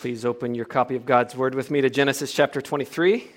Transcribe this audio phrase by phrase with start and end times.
[0.00, 3.30] Please open your copy of God's Word with me to Genesis chapter 23.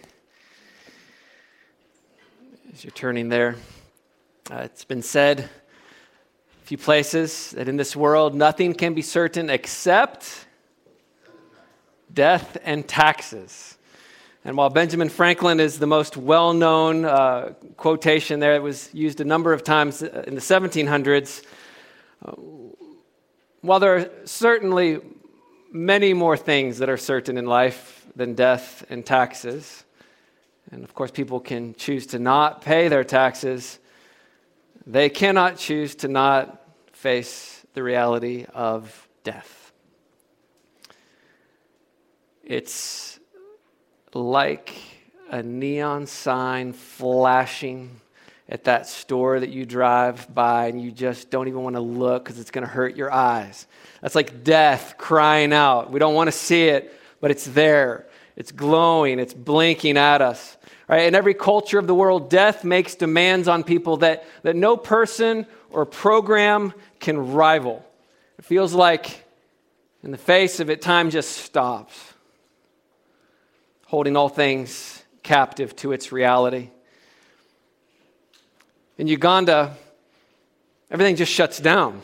[2.72, 3.58] As you're turning there,
[4.50, 9.50] uh, it's been said a few places that in this world nothing can be certain
[9.50, 10.48] except
[12.14, 13.78] death and taxes.
[14.46, 19.20] And while Benjamin Franklin is the most well known uh, quotation there, it was used
[19.20, 21.44] a number of times in the 1700s.
[22.24, 22.32] Uh,
[23.60, 25.02] while there are certainly
[25.74, 29.84] many more things that are certain in life than death and taxes.
[30.72, 33.80] And of course, people can choose to not pay their taxes.
[34.86, 36.62] They cannot choose to not
[36.94, 39.74] face the reality of death.
[42.44, 43.20] It's
[44.14, 44.76] like
[45.30, 48.00] a neon sign flashing
[48.50, 52.24] at that store that you drive by and you just don't even want to look
[52.24, 53.66] because it's going to hurt your eyes.
[54.02, 55.92] That's like death crying out.
[55.92, 58.06] We don't want to see it, but it's there.
[58.36, 60.58] It's glowing, it's blinking at us.
[60.88, 61.08] Right?
[61.08, 65.46] In every culture of the world, death makes demands on people that, that no person
[65.70, 67.86] or program can rival.
[68.38, 69.24] It feels like
[70.04, 72.14] in the face of it, time just stops,
[73.86, 76.70] holding all things captive to its reality.
[78.98, 79.76] In Uganda,
[80.92, 82.02] everything just shuts down.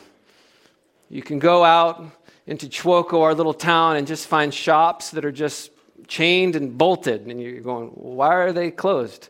[1.09, 2.03] You can go out
[2.47, 5.69] into Chwoko, our little town, and just find shops that are just
[6.07, 7.27] chained and bolted.
[7.27, 9.29] And you're going, why are they closed?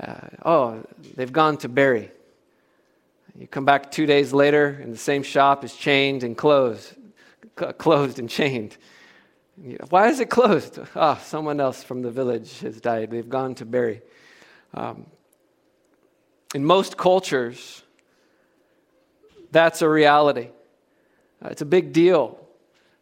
[0.00, 2.10] Uh, oh, they've gone to bury.
[3.38, 6.94] You come back two days later, and the same shop is chained and closed,
[7.78, 8.76] closed and chained.
[9.88, 10.80] Why is it closed?
[10.96, 13.12] Ah, oh, someone else from the village has died.
[13.12, 14.02] They've gone to bury.
[14.74, 15.06] Um,
[16.54, 17.82] in most cultures,
[19.50, 20.48] that's a reality.
[21.44, 22.38] Uh, it's a big deal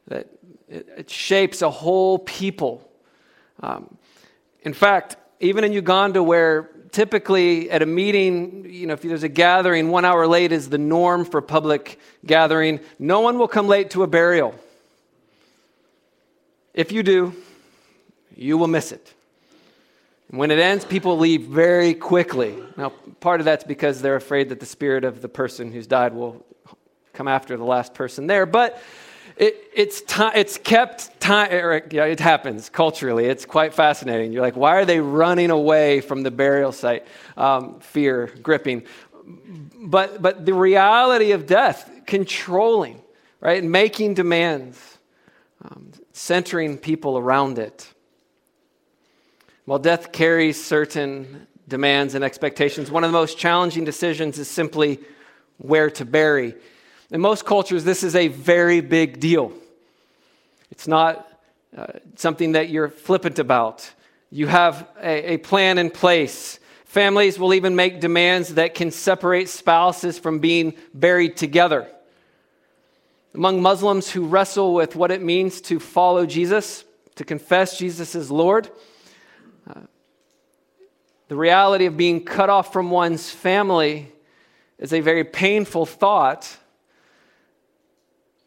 [0.09, 0.29] that
[0.69, 2.89] it, it shapes a whole people.
[3.63, 3.97] Um,
[4.63, 9.29] in fact, even in Uganda, where typically at a meeting, you know, if there's a
[9.29, 13.91] gathering, one hour late is the norm for public gathering, no one will come late
[13.91, 14.55] to a burial.
[16.75, 17.35] If you do,
[18.35, 19.15] you will miss it.
[20.31, 22.57] When it ends, people leave very quickly.
[22.77, 26.15] Now, part of that's because they're afraid that the spirit of the person who's died
[26.15, 26.47] will
[27.13, 28.47] come after the last person there.
[28.47, 28.81] But
[29.37, 33.25] it, it's, time, it's kept time, yeah, it happens culturally.
[33.25, 34.33] It's quite fascinating.
[34.33, 37.09] You're like, why are they running away from the burial site?
[37.37, 38.85] Um, fear, gripping.
[39.83, 43.03] But, but the reality of death, controlling,
[43.41, 43.65] right?
[43.65, 44.99] Making demands,
[45.65, 47.93] um, centering people around it.
[49.71, 54.99] While death carries certain demands and expectations, one of the most challenging decisions is simply
[55.59, 56.57] where to bury.
[57.13, 59.53] In most cultures, this is a very big deal.
[60.73, 61.25] It's not
[61.77, 61.87] uh,
[62.17, 63.89] something that you're flippant about.
[64.33, 66.59] You have a, a plan in place.
[66.87, 71.87] Families will even make demands that can separate spouses from being buried together.
[73.37, 76.83] Among Muslims who wrestle with what it means to follow Jesus,
[77.15, 78.69] to confess Jesus as Lord,
[81.31, 84.11] the reality of being cut off from one's family
[84.81, 86.57] is a very painful thought.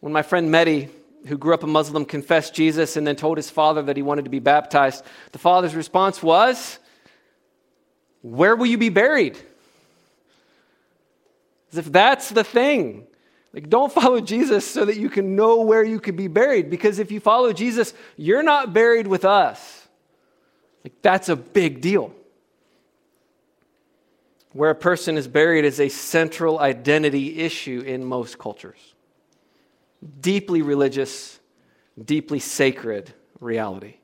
[0.02, 0.90] When my friend Mehdi,
[1.28, 4.26] who grew up a Muslim, confessed Jesus and then told his father that he wanted
[4.26, 6.78] to be baptized, the father's response was,
[8.22, 9.38] Where will you be buried?
[11.72, 13.08] As if that's the thing.
[13.54, 16.70] Like, don't follow Jesus so that you can know where you could be buried.
[16.70, 19.88] Because if you follow Jesus, you're not buried with us.
[20.84, 22.14] Like, that's a big deal.
[24.54, 28.94] Where a person is buried is a central identity issue in most cultures.
[30.22, 31.40] Deeply religious,
[32.04, 33.96] deeply sacred reality.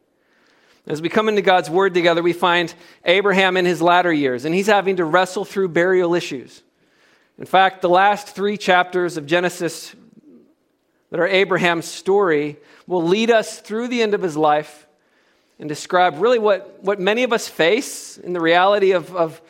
[0.88, 2.74] As we come into God's Word together, we find
[3.06, 6.64] Abraham in his latter years, and he's having to wrestle through burial issues.
[7.38, 9.96] In fact, the last three chapters of Genesis
[11.12, 12.58] that are Abraham's story
[12.88, 14.88] will lead us through the end of his life
[15.59, 19.41] and describe really what, what many of us face in the reality of, of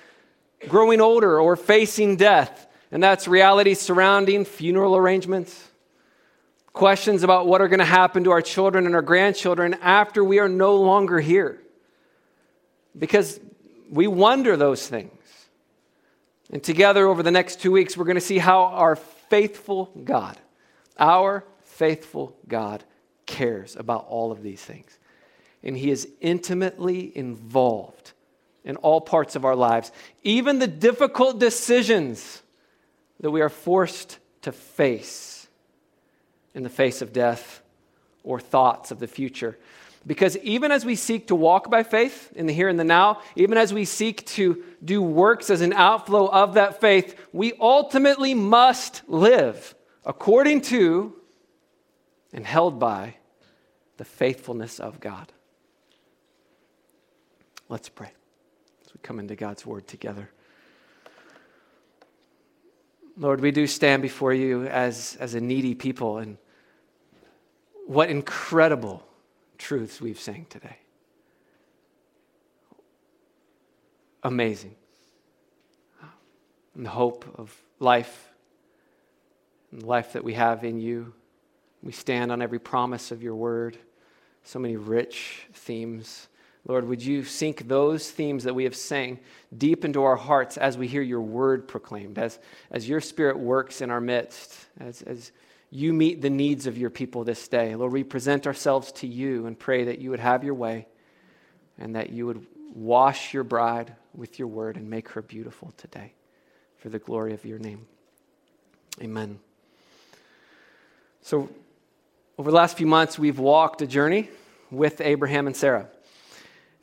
[0.67, 5.69] growing older or facing death, and that's reality surrounding funeral arrangements,
[6.73, 10.39] questions about what are going to happen to our children and our grandchildren after we
[10.39, 11.61] are no longer here.
[12.97, 13.39] Because
[13.89, 15.13] we wonder those things.
[16.51, 20.37] And together over the next two weeks, we're going to see how our faithful God,
[20.97, 22.83] our faithful God,
[23.25, 24.97] cares about all of these things.
[25.63, 28.13] And He is intimately involved
[28.69, 32.43] in all parts of our lives, even the difficult decisions
[33.19, 35.47] that we are forced to face
[36.53, 37.63] in the face of death
[38.23, 39.57] or thoughts of the future.
[40.05, 43.21] Because even as we seek to walk by faith in the here and the now,
[43.35, 48.35] even as we seek to do works as an outflow of that faith, we ultimately
[48.35, 49.73] must live
[50.05, 51.15] according to
[52.31, 53.15] and held by
[53.97, 55.33] the faithfulness of God.
[57.67, 58.11] Let's pray
[59.03, 60.29] come into God's word together.
[63.17, 66.37] Lord, we do stand before you as, as a needy people, and
[67.85, 69.05] what incredible
[69.57, 70.77] truths we've sang today.
[74.23, 74.75] Amazing.
[76.75, 78.29] And the hope of life,
[79.71, 81.13] and the life that we have in you.
[81.83, 83.77] We stand on every promise of your word.
[84.43, 86.29] So many rich themes.
[86.67, 89.19] Lord, would you sink those themes that we have sang
[89.55, 92.37] deep into our hearts as we hear your word proclaimed, as,
[92.69, 95.31] as your spirit works in our midst, as, as
[95.71, 97.75] you meet the needs of your people this day.
[97.75, 100.87] Lord, we present ourselves to you and pray that you would have your way
[101.77, 106.13] and that you would wash your bride with your word and make her beautiful today
[106.77, 107.87] for the glory of your name.
[109.01, 109.39] Amen.
[111.21, 111.49] So,
[112.37, 114.29] over the last few months, we've walked a journey
[114.71, 115.89] with Abraham and Sarah.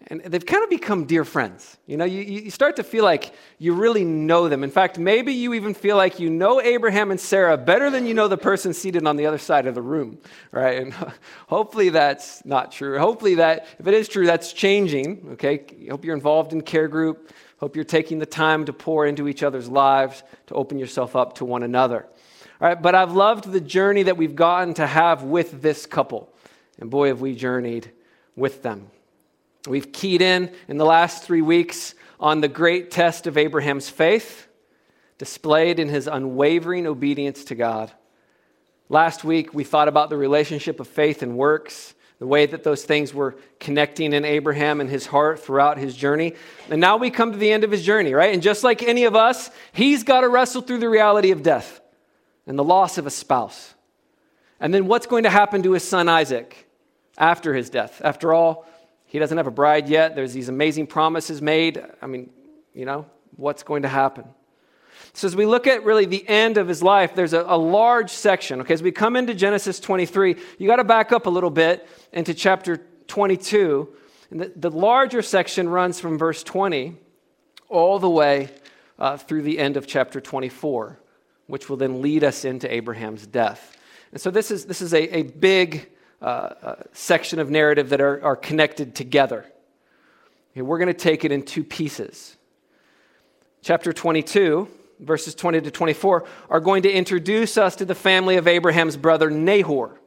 [0.08, 1.78] And they've kind of become dear friends.
[1.86, 4.62] You know, you, you start to feel like you really know them.
[4.62, 8.14] In fact, maybe you even feel like you know Abraham and Sarah better than you
[8.14, 10.18] know the person seated on the other side of the room,
[10.52, 10.80] right?
[10.80, 10.94] And
[11.48, 12.98] hopefully that's not true.
[13.00, 15.64] Hopefully that, if it is true, that's changing, okay?
[15.90, 17.32] Hope you're involved in care group.
[17.58, 21.34] Hope you're taking the time to pour into each other's lives, to open yourself up
[21.36, 22.06] to one another.
[22.60, 26.32] All right, but I've loved the journey that we've gotten to have with this couple.
[26.78, 27.90] And boy, have we journeyed
[28.36, 28.90] with them.
[29.66, 34.46] We've keyed in in the last three weeks on the great test of Abraham's faith,
[35.18, 37.92] displayed in his unwavering obedience to God.
[38.88, 42.84] Last week, we thought about the relationship of faith and works, the way that those
[42.84, 46.34] things were connecting in Abraham and his heart throughout his journey.
[46.70, 48.32] And now we come to the end of his journey, right?
[48.32, 51.80] And just like any of us, he's got to wrestle through the reality of death
[52.46, 53.74] and the loss of a spouse.
[54.60, 56.68] And then what's going to happen to his son Isaac
[57.18, 58.00] after his death?
[58.02, 58.66] After all,
[59.16, 60.14] he doesn't have a bride yet.
[60.14, 61.82] There's these amazing promises made.
[62.02, 62.28] I mean,
[62.74, 64.26] you know, what's going to happen?
[65.14, 68.10] So, as we look at really the end of his life, there's a, a large
[68.10, 68.60] section.
[68.60, 71.88] Okay, as we come into Genesis 23, you got to back up a little bit
[72.12, 73.88] into chapter 22.
[74.32, 76.98] And the, the larger section runs from verse 20
[77.70, 78.50] all the way
[78.98, 81.00] uh, through the end of chapter 24,
[81.46, 83.78] which will then lead us into Abraham's death.
[84.12, 85.88] And so, this is, this is a, a big
[86.22, 89.44] uh, uh, section of narrative that are, are connected together.
[90.52, 92.36] Okay, we're going to take it in two pieces.
[93.62, 94.68] Chapter 22,
[95.00, 99.28] verses 20 to 24, are going to introduce us to the family of Abraham's brother
[99.28, 100.00] Nahor.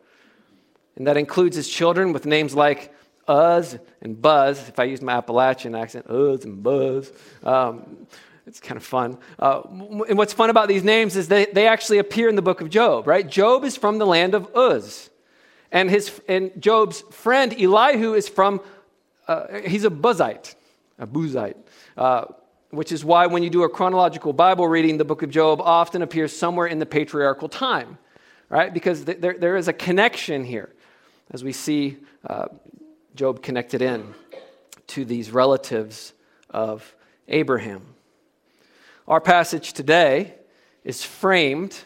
[0.95, 2.93] And that includes his children with names like
[3.29, 4.67] Uz and Buzz.
[4.67, 7.11] If I used my Appalachian accent, Uz and Buzz.
[7.43, 8.07] Um,
[8.47, 9.19] it's kind of fun.
[9.37, 9.61] Uh,
[10.09, 12.69] and what's fun about these names is they, they actually appear in the book of
[12.69, 13.27] Job, right?
[13.27, 15.08] Job is from the land of Uz.
[15.71, 18.61] And, his, and Job's friend Elihu is from,
[19.27, 20.55] uh, he's a Buzite,
[20.97, 21.57] a Buzite,
[21.97, 22.25] uh,
[22.71, 26.01] which is why when you do a chronological Bible reading, the book of Job often
[26.01, 27.97] appears somewhere in the patriarchal time,
[28.49, 28.73] right?
[28.73, 30.73] Because th- there, there is a connection here,
[31.31, 31.97] as we see
[32.27, 32.47] uh,
[33.15, 34.13] Job connected in
[34.87, 36.13] to these relatives
[36.49, 36.95] of
[37.27, 37.85] Abraham.
[39.07, 40.33] Our passage today
[40.83, 41.77] is framed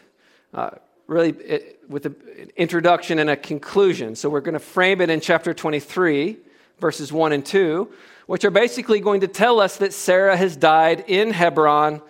[0.52, 0.70] uh,
[1.06, 2.16] really it, with an
[2.56, 4.14] introduction and a conclusion.
[4.14, 6.36] So we're going to frame it in chapter 23,
[6.78, 7.92] verses 1 and 2,
[8.26, 12.00] which are basically going to tell us that Sarah has died in Hebron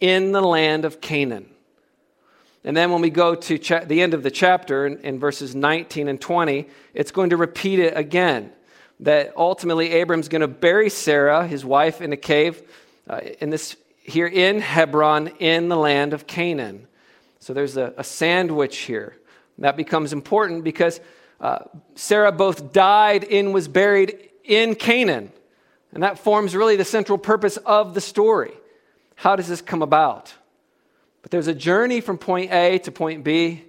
[0.00, 1.48] in the land of Canaan.
[2.64, 5.54] And then when we go to cha- the end of the chapter in, in verses
[5.54, 8.52] 19 and 20, it's going to repeat it again
[9.00, 12.62] that ultimately Abram's going to bury Sarah, his wife, in a cave
[13.08, 16.86] uh, in this here in Hebron in the land of Canaan.
[17.42, 19.16] So there's a, a sandwich here.
[19.58, 21.00] That becomes important because
[21.40, 21.64] uh,
[21.96, 25.32] Sarah both died and was buried in Canaan.
[25.92, 28.52] And that forms really the central purpose of the story.
[29.16, 30.32] How does this come about?
[31.22, 33.64] But there's a journey from point A to point B,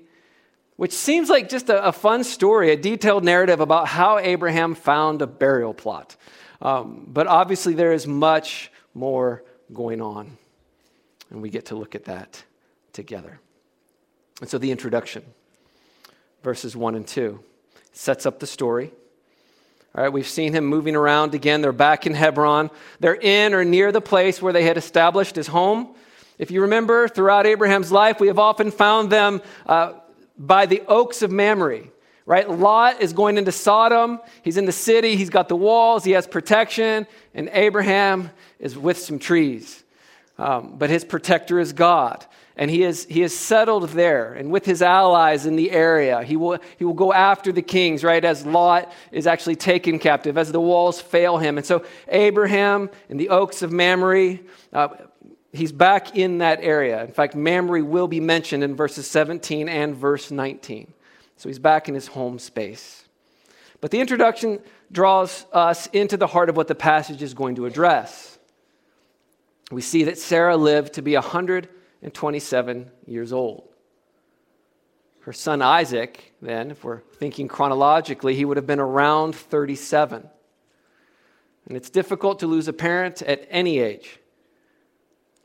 [0.76, 5.24] which seems like just a, a fun story, a detailed narrative about how Abraham found
[5.24, 6.16] a burial plot.
[6.62, 10.38] Um, but obviously, there is much more going on.
[11.32, 12.44] And we get to look at that
[12.92, 13.40] together.
[14.42, 15.24] And so the introduction,
[16.44, 17.40] verses 1 and 2,
[17.94, 18.92] sets up the story.
[19.96, 21.62] All right, we've seen him moving around again.
[21.62, 22.72] They're back in Hebron.
[23.00, 25.96] They're in or near the place where they had established his home.
[26.40, 29.94] If you remember, throughout Abraham's life, we have often found them uh,
[30.36, 31.84] by the oaks of Mamre,
[32.26, 32.50] right?
[32.50, 34.20] Lot is going into Sodom.
[34.42, 38.98] He's in the city, he's got the walls, he has protection, and Abraham is with
[38.98, 39.84] some trees.
[40.40, 42.26] Um, but his protector is God.
[42.56, 46.22] And he is, he is settled there and with his allies in the area.
[46.22, 50.38] He will, he will go after the kings, right, as Lot is actually taken captive,
[50.38, 51.58] as the walls fail him.
[51.58, 54.38] And so Abraham in the oaks of Mamre,
[54.72, 54.90] uh,
[55.52, 57.04] he's back in that area.
[57.04, 60.94] In fact, Mamre will be mentioned in verses 17 and verse 19.
[61.38, 63.04] So he's back in his home space.
[63.82, 64.60] But the introduction
[64.92, 68.38] draws us into the heart of what the passage is going to address.
[69.72, 71.16] We see that Sarah lived to be
[72.04, 73.70] 127 years old.
[75.22, 80.30] Her son Isaac, then, if we're thinking chronologically, he would have been around 37.
[81.68, 84.20] And it's difficult to lose a parent at any age.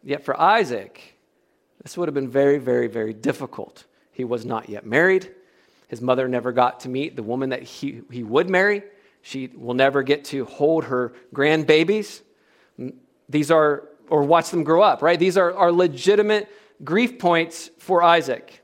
[0.02, 1.16] Yet for Isaac,
[1.82, 3.84] this would have been very, very, very difficult.
[4.10, 5.32] He was not yet married.
[5.86, 8.82] His mother never got to meet the woman that he, he would marry.
[9.22, 12.20] She will never get to hold her grandbabies.
[13.28, 15.18] These are, or watch them grow up, right?
[15.18, 16.48] These are, are legitimate
[16.82, 18.62] grief points for Isaac.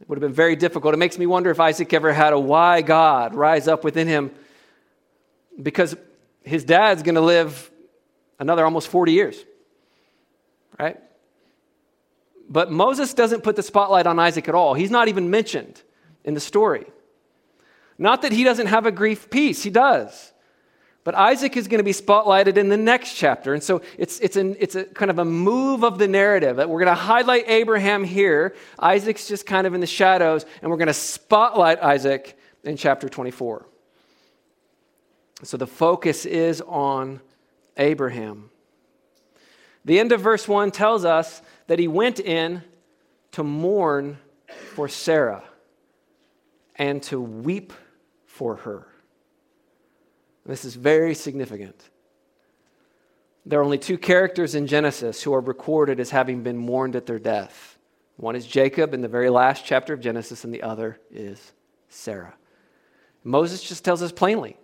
[0.00, 0.94] It would have been very difficult.
[0.94, 4.32] It makes me wonder if Isaac ever had a why God rise up within him
[5.60, 5.94] because
[6.42, 7.70] his dad's going to live
[8.38, 9.44] another almost 40 years,
[10.78, 10.98] right?
[12.48, 14.74] But Moses doesn't put the spotlight on Isaac at all.
[14.74, 15.80] He's not even mentioned
[16.24, 16.86] in the story.
[17.98, 20.32] Not that he doesn't have a grief piece, he does.
[21.04, 23.54] But Isaac is going to be spotlighted in the next chapter.
[23.54, 26.70] And so it's, it's, an, it's a kind of a move of the narrative that
[26.70, 28.54] we're going to highlight Abraham here.
[28.78, 33.08] Isaac's just kind of in the shadows, and we're going to spotlight Isaac in chapter
[33.08, 33.66] 24.
[35.42, 37.20] So the focus is on
[37.76, 38.50] Abraham.
[39.84, 42.62] The end of verse 1 tells us that he went in
[43.32, 44.18] to mourn
[44.74, 45.42] for Sarah
[46.76, 47.72] and to weep
[48.26, 48.86] for her.
[50.46, 51.90] This is very significant.
[53.46, 57.06] There are only two characters in Genesis who are recorded as having been mourned at
[57.06, 57.78] their death.
[58.16, 61.52] One is Jacob in the very last chapter of Genesis, and the other is
[61.88, 62.34] Sarah.
[63.24, 64.56] Moses just tells us plainly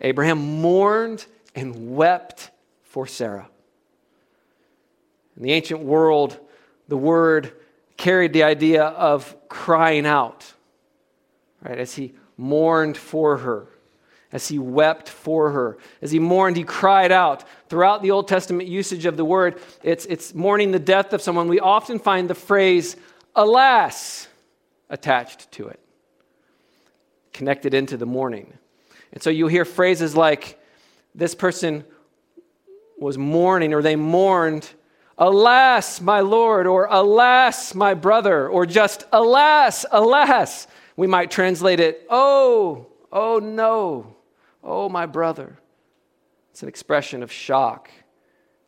[0.00, 2.50] Abraham mourned and wept
[2.82, 3.48] for Sarah.
[5.36, 6.38] In the ancient world,
[6.88, 7.52] the word
[7.96, 10.52] carried the idea of crying out
[11.66, 11.78] right?
[11.78, 13.68] As he mourned for her,
[14.32, 17.44] as he wept for her, as he mourned, he cried out.
[17.68, 21.48] Throughout the Old Testament usage of the word, it's, it's mourning the death of someone.
[21.48, 22.96] We often find the phrase,
[23.34, 24.28] alas,
[24.90, 25.80] attached to it,
[27.32, 28.52] connected into the mourning.
[29.12, 30.60] And so you hear phrases like,
[31.14, 31.84] this person
[32.98, 34.68] was mourning, or they mourned,
[35.16, 40.66] alas, my Lord, or alas, my brother, or just alas, alas.
[40.96, 44.15] We might translate it, oh, oh no,
[44.66, 45.56] oh my brother.
[46.50, 47.90] It's an expression of shock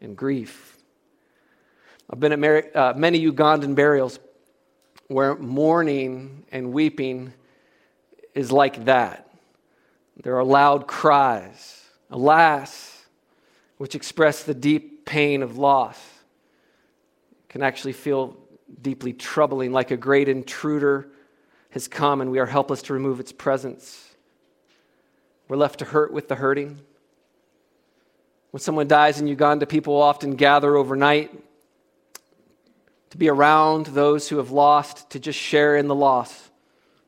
[0.01, 0.77] and grief.
[2.09, 4.19] I've been at uh, many Ugandan burials
[5.09, 7.33] where mourning and weeping
[8.35, 9.31] is like that.
[10.23, 13.07] There are loud cries, alas,
[13.79, 15.99] which express the deep pain of loss.
[17.45, 18.37] It can actually feel
[18.83, 21.09] deeply troubling, like a great intruder
[21.71, 24.08] has come and we are helpless to remove its presence.
[25.49, 26.79] We're left to hurt with the hurting.
[28.51, 31.31] When someone dies in Uganda, people often gather overnight
[33.11, 36.51] to be around those who have lost, to just share in the loss.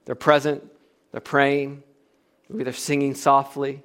[0.06, 0.64] They're present,
[1.12, 1.82] they're praying,
[2.48, 3.82] maybe they're singing softly.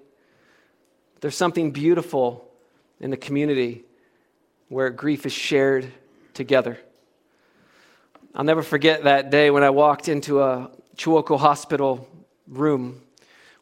[1.20, 2.50] There's something beautiful
[3.02, 3.84] in the community
[4.70, 5.92] where grief is shared
[6.34, 6.80] together.
[8.34, 12.08] I'll never forget that day when I walked into a Chiwoko hospital
[12.48, 13.02] room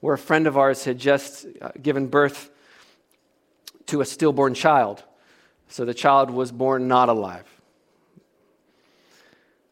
[0.04, 2.50] where a friend of ours had just uh, given birth
[3.86, 5.02] to a stillborn child.
[5.70, 7.46] So the child was born not alive.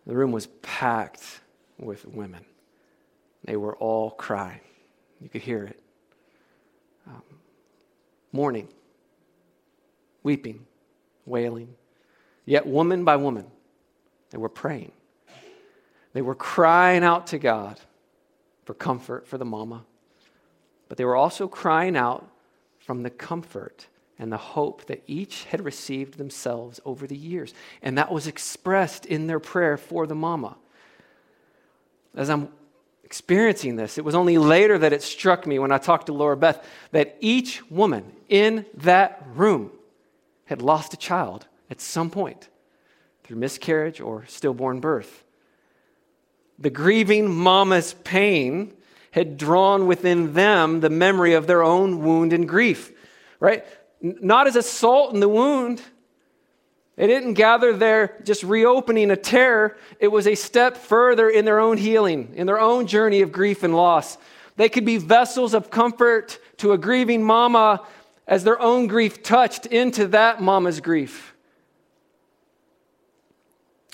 [0.08, 1.42] The room was packed
[1.78, 2.46] with women.
[3.44, 4.62] They were all crying.
[5.20, 5.84] You could hear it.
[7.06, 7.24] Um,
[8.32, 8.70] mourning,
[10.24, 10.66] weeping,
[11.26, 11.76] wailing.
[12.46, 13.48] Yet, woman by woman,
[14.30, 14.94] they were praying.
[16.14, 17.82] They were crying out to God
[18.64, 19.84] for comfort for the mama,
[20.92, 22.30] but they were also crying out
[22.78, 23.88] from the comfort
[24.20, 27.54] and the hope that each had received themselves over the years.
[27.82, 30.58] And that was expressed in their prayer for the mama.
[32.14, 32.50] As I'm
[33.06, 36.36] experiencing this, it was only later that it struck me when I talked to Laura
[36.36, 39.72] Beth that each woman in that room
[40.44, 42.50] had lost a child at some point
[43.24, 45.24] through miscarriage or stillborn birth.
[46.60, 48.74] The grieving mama's pain
[49.12, 52.92] had drawn within them the memory of their own wound and grief,
[53.40, 53.66] right?
[54.02, 55.82] Not as a salt in the wound.
[56.96, 59.78] They didn't gather there just reopening a tear.
[60.00, 63.64] It was a step further in their own healing, in their own journey of grief
[63.64, 64.18] and loss.
[64.56, 67.86] They could be vessels of comfort to a grieving mama
[68.28, 71.34] as their own grief touched into that mama's grief.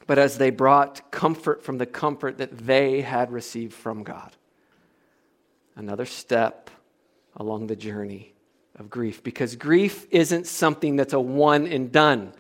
[0.06, 4.36] But as they brought comfort from the comfort that they had received from God.
[5.78, 6.72] Another step
[7.36, 8.34] along the journey
[8.76, 12.34] of grief because grief isn't something that's a one and done.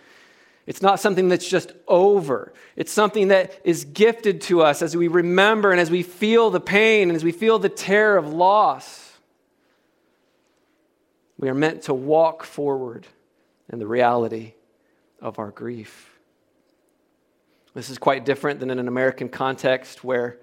[0.65, 2.51] It's not something that's just over.
[2.75, 6.60] It's something that is gifted to us as we remember and as we feel the
[6.60, 9.13] pain and as we feel the tear of loss.
[11.38, 13.06] We are meant to walk forward
[13.72, 14.53] in the reality
[15.22, 16.20] of our grief.
[17.75, 20.39] This is quite different than in an American context where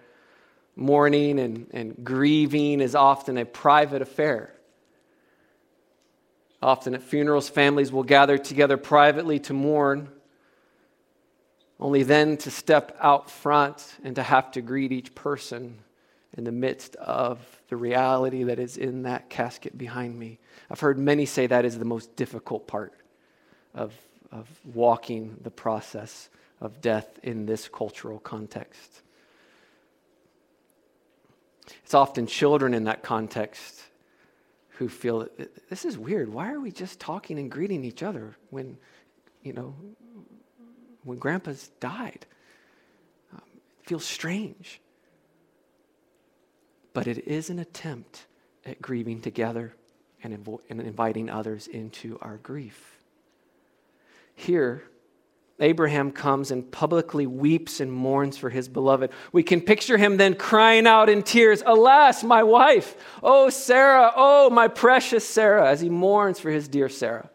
[0.77, 4.53] mourning and, and grieving is often a private affair.
[6.63, 10.09] Often at funerals, families will gather together privately to mourn,
[11.79, 15.79] only then to step out front and to have to greet each person
[16.37, 17.39] in the midst of
[17.69, 20.39] the reality that is in that casket behind me.
[20.71, 22.95] I've heard many say that is the most difficult part
[23.75, 23.93] of,
[24.33, 29.03] of walking the process of death in this cultural context.
[31.85, 33.83] It's often children in that context
[34.71, 35.29] who feel
[35.71, 36.33] this is weird.
[36.33, 38.77] Why are we just talking and greeting each other when,
[39.43, 39.75] you know,
[41.05, 42.27] when grandpa's died?
[43.33, 43.43] Um,
[43.81, 44.81] it feels strange.
[46.93, 48.27] But it is an attempt
[48.67, 49.75] at grieving together
[50.23, 52.99] and, invo- and inviting others into our grief.
[54.35, 54.85] Here,
[55.61, 59.11] Abraham comes and publicly weeps and mourns for his beloved.
[59.33, 62.97] We can picture him then crying out in tears, Alas, my wife!
[63.23, 64.13] Oh, Sarah!
[64.17, 65.69] Oh, my precious Sarah!
[65.69, 67.31] as he mourns for his dear Sarah,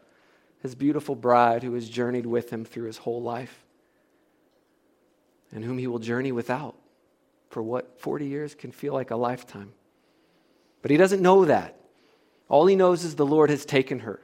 [0.61, 3.65] his beautiful bride who has journeyed with him through his whole life
[5.51, 6.75] and whom he will journey without
[7.49, 9.71] for what 40 years can feel like a lifetime.
[10.81, 11.79] But he doesn't know that.
[12.47, 14.19] All he knows is the Lord has taken her.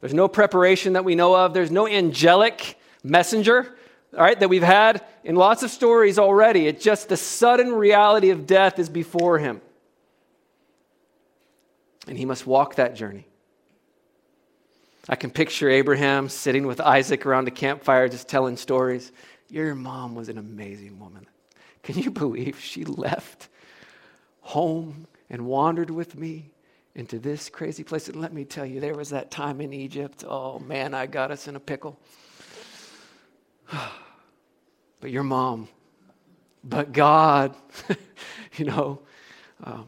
[0.00, 3.76] There's no preparation that we know of, there's no angelic messenger,
[4.16, 6.66] all right, that we've had in lots of stories already.
[6.66, 9.60] It's just the sudden reality of death is before him.
[12.08, 13.26] And he must walk that journey.
[15.08, 19.12] I can picture Abraham sitting with Isaac around a campfire just telling stories.
[19.50, 21.26] Your mom was an amazing woman.
[21.82, 23.48] Can you believe she left
[24.40, 26.50] home and wandered with me
[26.94, 28.08] into this crazy place?
[28.08, 30.24] And let me tell you, there was that time in Egypt.
[30.26, 31.98] Oh man, I got us in a pickle.
[35.00, 35.68] but your mom,
[36.62, 37.54] but God,
[38.56, 39.00] you know.
[39.62, 39.86] Um,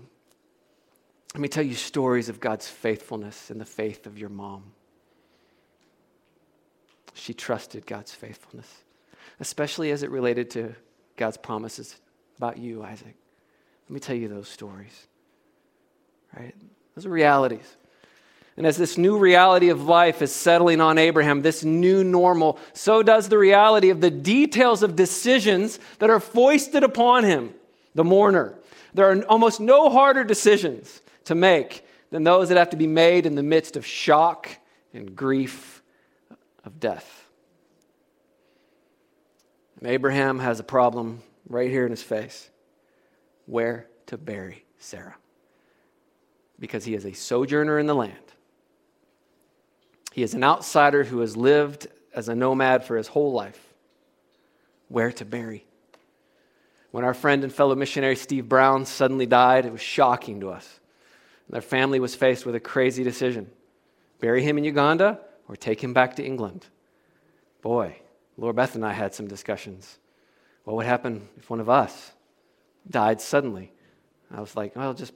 [1.37, 4.73] let me tell you stories of God's faithfulness and the faith of your mom.
[7.13, 8.73] She trusted God's faithfulness,
[9.39, 10.75] especially as it related to
[11.19, 11.97] God's promises
[12.39, 13.15] about you, Isaac.
[13.87, 15.09] Let me tell you those stories.
[16.35, 16.55] Right?
[16.95, 17.77] Those are realities.
[18.57, 23.03] And as this new reality of life is settling on Abraham, this new normal, so
[23.03, 27.53] does the reality of the details of decisions that are foisted upon him,
[27.95, 28.55] the mourner.
[28.95, 33.27] There are almost no harder decisions to make than those that have to be made
[33.27, 34.49] in the midst of shock
[34.95, 35.83] and grief
[36.65, 37.29] of death.
[39.81, 42.49] And Abraham has a problem right here in his face
[43.45, 45.17] where to bury Sarah.
[46.59, 48.17] Because he is a sojourner in the land.
[50.17, 53.61] He is an outsider who has lived as a nomad for his whole life.
[54.89, 55.67] Where to bury?
[56.91, 60.81] When our friend and fellow missionary Steve Brown suddenly died, it was shocking to us.
[61.51, 63.51] Their family was faced with a crazy decision
[64.19, 66.65] bury him in Uganda or take him back to England.
[67.61, 68.01] Boy,
[68.39, 69.99] Laura Beth and I had some discussions.
[70.65, 72.13] What would happen if one of us
[72.89, 73.71] died suddenly?
[74.31, 75.13] I was like, well, just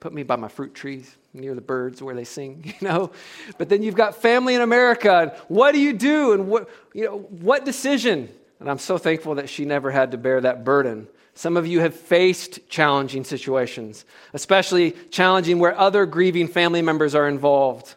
[0.00, 3.10] put me by my fruit trees near the birds where they sing, you know.
[3.58, 5.12] But then you've got family in America.
[5.12, 6.32] And what do you do?
[6.32, 8.28] And what, you know, what decision?
[8.60, 11.08] And I'm so thankful that she never had to bear that burden.
[11.34, 17.28] Some of you have faced challenging situations, especially challenging where other grieving family members are
[17.28, 17.94] involved.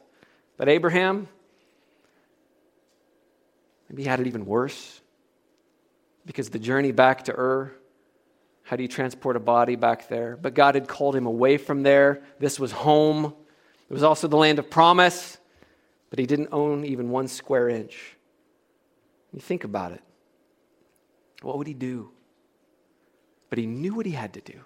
[0.57, 1.29] But Abraham,
[3.89, 4.99] maybe he had it even worse
[6.25, 7.71] because the journey back to Ur
[8.69, 10.37] how do you transport a body back there?
[10.39, 12.21] But God had called him away from there.
[12.37, 13.33] This was home.
[13.89, 15.39] It was also the land of promise,
[16.11, 18.15] but he didn't own even one square inch.
[19.33, 20.03] You think about it.
[21.41, 22.11] What would he do?
[23.49, 24.59] But he knew what he had to do.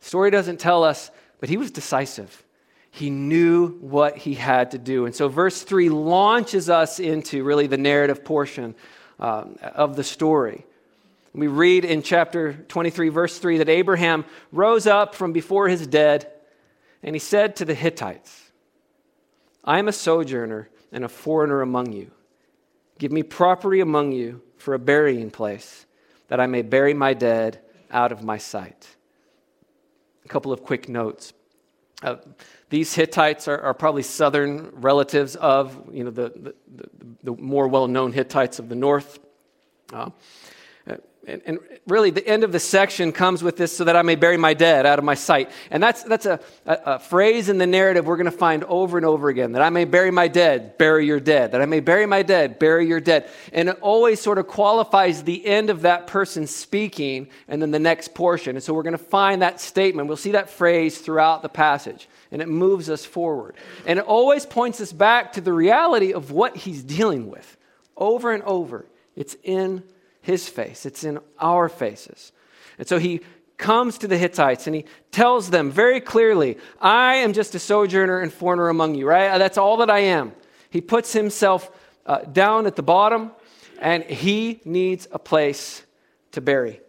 [0.00, 2.44] Story doesn't tell us, but he was decisive.
[2.90, 5.06] He knew what he had to do.
[5.06, 8.74] And so, verse 3 launches us into really the narrative portion
[9.20, 10.66] um, of the story.
[11.38, 16.32] We read in chapter 23, verse 3, that Abraham rose up from before his dead
[17.02, 18.50] and he said to the Hittites,
[19.64, 22.10] I am a sojourner and a foreigner among you.
[22.98, 25.86] Give me property among you for a burying place,
[26.26, 28.88] that I may bury my dead out of my sight.
[30.24, 31.32] A couple of quick notes.
[32.02, 32.16] Uh,
[32.68, 36.88] these Hittites are, are, probably southern relatives of you know, the, the, the,
[37.22, 39.20] the more well known Hittites of the north.
[39.92, 40.10] Uh,
[41.28, 44.14] and, and, really, the end of the section comes with this so that I may
[44.14, 45.50] bury my dead out of my sight.
[45.70, 48.96] And that's, that's a, a, a phrase in the narrative we're going to find over
[48.96, 51.52] and over again that I may bury my dead, bury your dead.
[51.52, 53.28] That I may bury my dead, bury your dead.
[53.52, 57.78] And it always sort of qualifies the end of that person speaking and then the
[57.78, 58.56] next portion.
[58.56, 60.08] And so we're going to find that statement.
[60.08, 62.08] We'll see that phrase throughout the passage.
[62.30, 63.56] And it moves us forward.
[63.86, 67.56] And it always points us back to the reality of what he's dealing with
[67.96, 68.86] over and over.
[69.16, 69.82] It's in
[70.28, 72.32] his face, it's in our faces.
[72.78, 73.22] And so he
[73.56, 78.20] comes to the Hittites and he tells them very clearly, I am just a sojourner
[78.20, 79.38] and foreigner among you, right?
[79.38, 80.32] That's all that I am.
[80.68, 81.70] He puts himself
[82.04, 83.32] uh, down at the bottom
[83.80, 85.82] and he needs a place
[86.32, 86.82] to bury,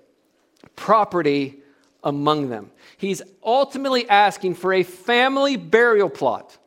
[0.76, 1.60] property
[2.04, 2.72] among them.
[2.98, 6.58] He's ultimately asking for a family burial plot,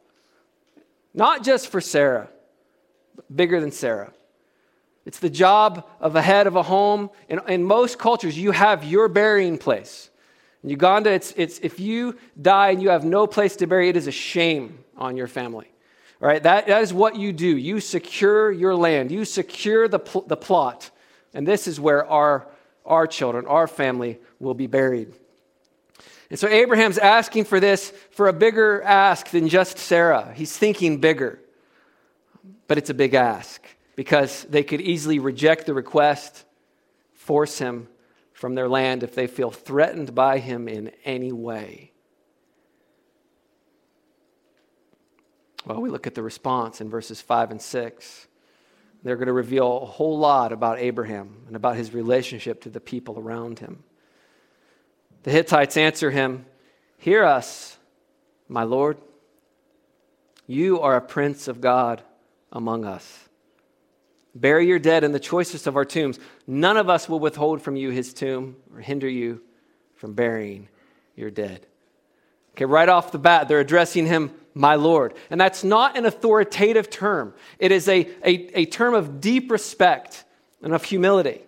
[1.12, 2.30] not just for Sarah,
[3.34, 4.14] bigger than Sarah.
[5.04, 7.10] It's the job of a head of a home.
[7.28, 10.10] In, in most cultures, you have your burying place.
[10.62, 13.96] In Uganda, it's, it's if you die and you have no place to bury, it
[13.96, 15.68] is a shame on your family.
[16.20, 17.56] All right, that, that is what you do.
[17.56, 20.90] You secure your land, you secure the, pl- the plot.
[21.34, 22.46] And this is where our,
[22.86, 25.12] our children, our family will be buried.
[26.30, 30.32] And so Abraham's asking for this for a bigger ask than just Sarah.
[30.32, 31.40] He's thinking bigger,
[32.68, 33.60] but it's a big ask
[33.96, 36.44] because they could easily reject the request,
[37.12, 37.88] force him
[38.32, 41.92] from their land if they feel threatened by him in any way.
[45.64, 48.26] Well, we look at the response in verses 5 and 6.
[49.02, 52.80] They're going to reveal a whole lot about Abraham and about his relationship to the
[52.80, 53.84] people around him.
[55.22, 56.46] The Hittites answer him,
[56.98, 57.78] Hear us,
[58.48, 58.98] my Lord.
[60.46, 62.02] You are a prince of God
[62.50, 63.28] among us.
[64.34, 66.18] Bury your dead in the choicest of our tombs.
[66.46, 69.42] None of us will withhold from you his tomb or hinder you
[69.94, 70.68] from burying
[71.14, 71.66] your dead.
[72.52, 75.14] Okay, right off the bat, they're addressing him, my Lord.
[75.30, 80.24] And that's not an authoritative term, it is a, a, a term of deep respect
[80.62, 81.42] and of humility.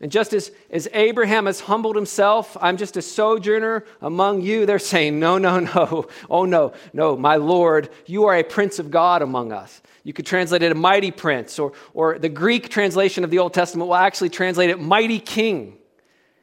[0.00, 4.78] And just as, as Abraham has humbled himself, I'm just a sojourner among you, they're
[4.78, 6.08] saying, No, no, no.
[6.30, 9.82] Oh, no, no, my Lord, you are a prince of God among us.
[10.02, 13.52] You could translate it a mighty prince, or, or the Greek translation of the Old
[13.52, 15.76] Testament will actually translate it mighty king.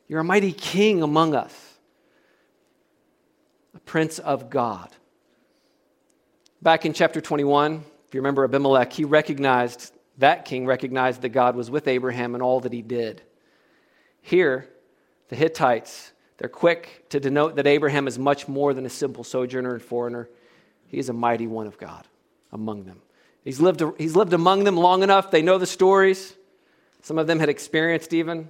[0.08, 1.54] You're a mighty king among us,
[3.74, 4.90] a prince of God.
[6.62, 11.56] Back in chapter 21, if you remember Abimelech, he recognized, that king recognized that God
[11.56, 13.24] was with Abraham and all that he did.
[14.28, 14.68] Here,
[15.30, 19.74] the Hittites, they're quick to denote that Abraham is much more than a simple sojourner
[19.74, 20.28] and foreigner.
[20.88, 22.06] He is a mighty one of God
[22.52, 23.02] among them.
[23.46, 25.32] He's lived, he's lived among them long enough.
[25.32, 26.34] They know the stories.
[27.04, 28.50] Some of them had experienced even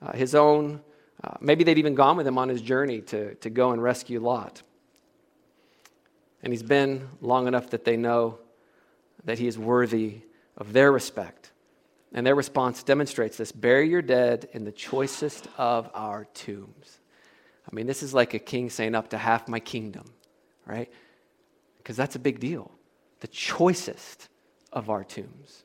[0.00, 0.80] uh, his own.
[1.22, 4.20] Uh, maybe they'd even gone with him on his journey to, to go and rescue
[4.20, 4.62] Lot.
[6.42, 8.38] And he's been long enough that they know
[9.26, 10.22] that he is worthy
[10.56, 11.50] of their respect.
[12.12, 17.00] And their response demonstrates this bury your dead in the choicest of our tombs.
[17.70, 20.06] I mean, this is like a king saying, up to half my kingdom,
[20.64, 20.90] right?
[21.76, 22.70] Because that's a big deal.
[23.20, 24.28] The choicest
[24.72, 25.64] of our tombs.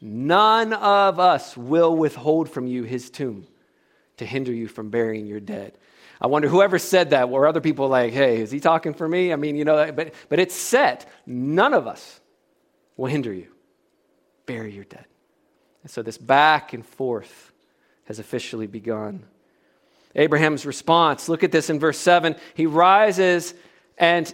[0.00, 3.46] None of us will withhold from you his tomb
[4.16, 5.76] to hinder you from burying your dead.
[6.20, 9.32] I wonder whoever said that, were other people like, hey, is he talking for me?
[9.32, 11.08] I mean, you know, but, but it's set.
[11.26, 12.20] None of us
[12.96, 13.48] will hinder you.
[14.46, 15.06] Bury your dead.
[15.82, 17.52] And so this back and forth
[18.04, 19.24] has officially begun.
[20.14, 22.36] Abraham's response, look at this in verse 7.
[22.54, 23.54] He rises
[23.98, 24.32] and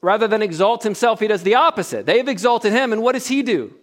[0.00, 2.04] rather than exalt himself, he does the opposite.
[2.04, 3.74] They've exalted him, and what does he do?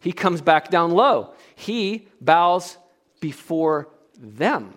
[0.00, 1.34] He comes back down low.
[1.54, 2.78] He bows
[3.20, 4.74] before them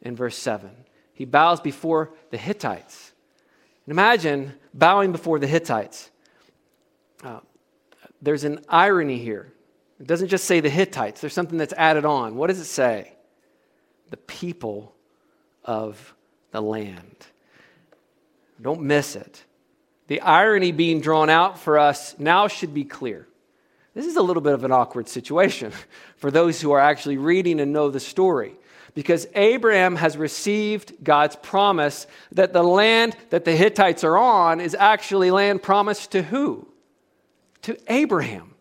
[0.00, 0.70] in verse 7.
[1.12, 3.12] He bows before the Hittites.
[3.84, 6.10] And imagine bowing before the Hittites.
[7.22, 7.40] Uh,
[8.20, 9.51] there's an irony here.
[10.02, 12.34] It doesn't just say the Hittites, there's something that's added on.
[12.34, 13.12] What does it say?
[14.10, 14.96] The people
[15.64, 16.14] of
[16.50, 17.24] the land.
[18.60, 19.44] Don't miss it.
[20.08, 23.28] The irony being drawn out for us now should be clear.
[23.94, 25.70] This is a little bit of an awkward situation
[26.16, 28.56] for those who are actually reading and know the story.
[28.94, 34.74] Because Abraham has received God's promise that the land that the Hittites are on is
[34.74, 36.66] actually land promised to who?
[37.62, 38.51] To Abraham.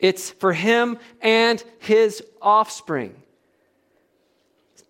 [0.00, 3.22] It's for him and his offspring.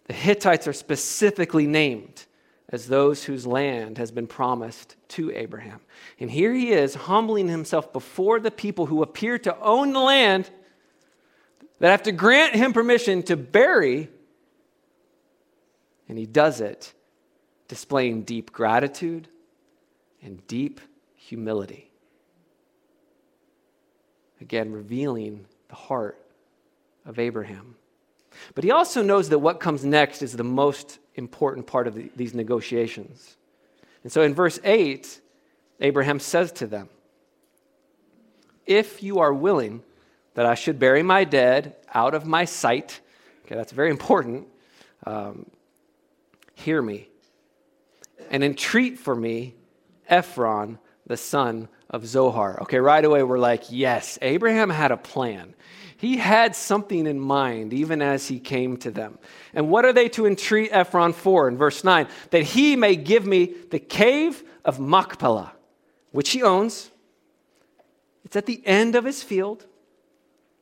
[0.06, 2.24] The Hittites are specifically named
[2.68, 5.80] as those whose land has been promised to Abraham.
[6.20, 10.48] And here he is, humbling himself before the people who appear to own the land
[11.80, 14.08] that have to grant him permission to bury.
[16.08, 16.94] And he does it
[17.66, 19.28] displaying deep gratitude
[20.22, 20.80] and deep
[21.16, 21.89] humility.
[24.40, 26.18] Again, revealing the heart
[27.04, 27.76] of Abraham.
[28.54, 32.10] But he also knows that what comes next is the most important part of the,
[32.16, 33.36] these negotiations.
[34.02, 35.20] And so in verse 8,
[35.80, 36.88] Abraham says to them,
[38.66, 39.82] If you are willing
[40.34, 43.00] that I should bury my dead out of my sight,
[43.44, 44.46] okay, that's very important,
[45.06, 45.46] um,
[46.54, 47.10] hear me
[48.30, 49.54] and entreat for me
[50.08, 50.78] Ephron,
[51.10, 52.62] the son of Zohar.
[52.62, 55.54] Okay, right away we're like, yes, Abraham had a plan.
[55.96, 59.18] He had something in mind even as he came to them.
[59.52, 61.48] And what are they to entreat Ephron for?
[61.48, 65.52] In verse 9, that he may give me the cave of Machpelah,
[66.12, 66.90] which he owns.
[68.24, 69.66] It's at the end of his field.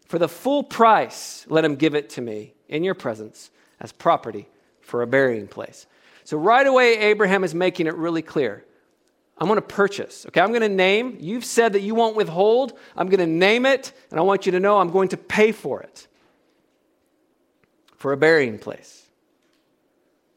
[0.07, 4.49] For the full price, let him give it to me in your presence as property
[4.81, 5.87] for a burying place.
[6.25, 8.65] So right away, Abraham is making it really clear
[9.41, 10.27] I'm going to purchase.
[10.27, 11.17] Okay, I'm going to name.
[11.21, 12.77] You've said that you won't withhold.
[12.97, 15.53] I'm going to name it, and I want you to know I'm going to pay
[15.53, 16.09] for it
[17.97, 19.07] for a burying place.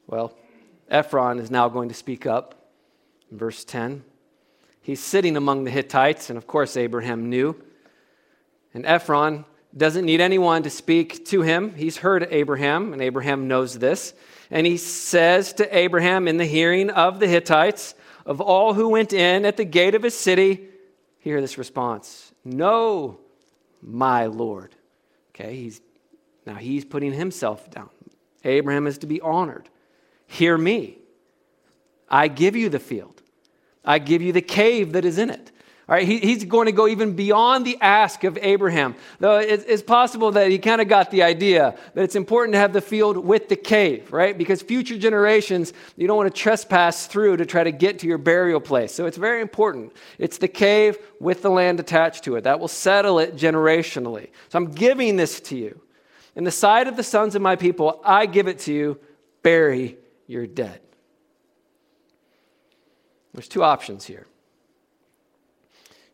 [0.08, 0.36] Well,
[0.90, 2.70] Ephron is now going to speak up
[3.32, 4.04] in verse 10.
[4.82, 7.56] He's sitting among the Hittites, and of course, Abraham knew.
[8.74, 11.74] And Ephron doesn't need anyone to speak to him.
[11.76, 14.14] He's heard Abraham, and Abraham knows this.
[14.50, 17.96] And he says to Abraham in the hearing of the Hittites,
[18.32, 20.70] of all who went in at the gate of his city,
[21.20, 23.20] hear this response No,
[23.82, 24.74] my Lord.
[25.30, 25.82] Okay, he's
[26.46, 27.90] now he's putting himself down.
[28.46, 29.68] Abraham is to be honored.
[30.28, 31.00] Hear me.
[32.08, 33.22] I give you the field.
[33.84, 35.52] I give you the cave that is in it.
[35.90, 38.96] All right, he, he's going to go even beyond the ask of Abraham.
[39.20, 42.60] Though it, it's possible that he kind of got the idea that it's important to
[42.60, 44.38] have the field with the cave, right?
[44.38, 48.20] Because future generations, you don't want to trespass through to try to get to your
[48.20, 48.94] burial place.
[48.94, 49.92] So it's very important.
[50.18, 52.46] It's the cave with the land attached to it.
[52.46, 54.30] That will settle it generationally.
[54.50, 55.82] So I'm giving this to you.
[56.36, 59.00] In the sight of the sons of my people, I give it to you.
[59.44, 60.80] Bury your dead.
[63.34, 64.28] There's two options here.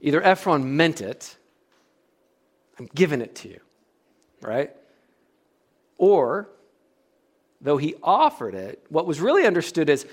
[0.01, 1.35] Either Ephron meant it,
[2.79, 3.59] I'm giving it to you,
[4.41, 4.71] right?
[5.97, 6.49] Or,
[7.61, 10.05] though he offered it, what was really understood is,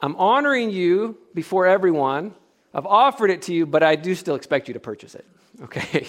[0.00, 2.34] I'm honoring you before everyone.
[2.74, 5.26] I've offered it to you, but I do still expect you to purchase it.
[5.60, 6.06] Okay?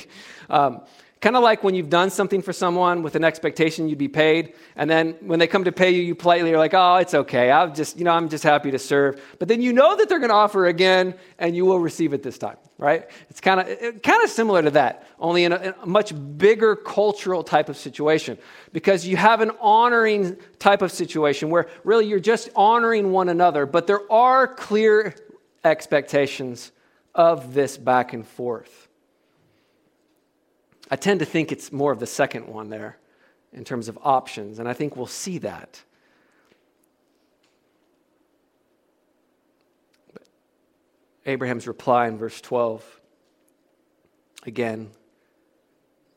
[0.47, 0.81] Um,
[1.21, 4.53] Kind of like when you've done something for someone with an expectation you'd be paid,
[4.77, 7.51] and then when they come to pay you, you politely are like, "Oh, it's okay.
[7.51, 10.19] I'll just, you know, I'm just happy to serve." But then you know that they're
[10.19, 13.09] going to offer again, and you will receive it this time, right?
[13.29, 16.77] It's kind of kind of similar to that, only in a, in a much bigger
[16.77, 18.37] cultural type of situation,
[18.71, 23.65] because you have an honoring type of situation where really you're just honoring one another,
[23.65, 25.13] but there are clear
[25.65, 26.71] expectations
[27.13, 28.88] of this back and forth.
[30.91, 32.97] I tend to think it's more of the second one there
[33.53, 35.81] in terms of options, and I think we'll see that.
[40.13, 40.23] But
[41.25, 42.99] Abraham's reply in verse 12
[44.45, 44.91] again,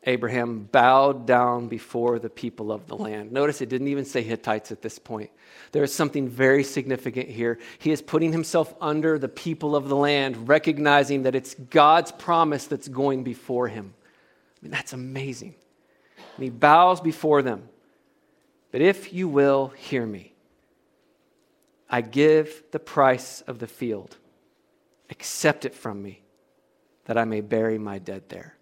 [0.04, 3.30] Abraham bowed down before the people of the land.
[3.30, 5.30] Notice it didn't even say Hittites at this point.
[5.70, 7.60] There is something very significant here.
[7.78, 12.66] He is putting himself under the people of the land, recognizing that it's God's promise
[12.66, 13.94] that's going before him.
[14.62, 15.56] I mean, that's amazing.
[16.36, 17.68] And he bows before them.
[18.70, 20.34] But if you will hear me,
[21.90, 24.16] I give the price of the field.
[25.10, 26.22] Accept it from me,
[27.04, 28.56] that I may bury my dead there.